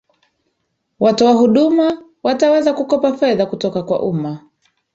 [0.99, 4.43] watoa huduma wataweza kukopa fedha kutoka kwa umma